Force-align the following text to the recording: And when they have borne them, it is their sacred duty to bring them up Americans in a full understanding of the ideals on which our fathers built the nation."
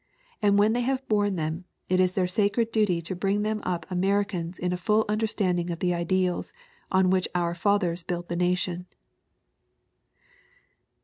And 0.41 0.57
when 0.57 0.73
they 0.73 0.81
have 0.81 1.07
borne 1.07 1.35
them, 1.35 1.65
it 1.87 1.99
is 1.99 2.13
their 2.13 2.25
sacred 2.25 2.71
duty 2.71 3.03
to 3.03 3.15
bring 3.15 3.43
them 3.43 3.59
up 3.61 3.85
Americans 3.91 4.57
in 4.57 4.73
a 4.73 4.75
full 4.75 5.05
understanding 5.07 5.69
of 5.69 5.77
the 5.77 5.93
ideals 5.93 6.53
on 6.91 7.11
which 7.11 7.27
our 7.35 7.53
fathers 7.53 8.01
built 8.01 8.27
the 8.27 8.35
nation." 8.35 8.87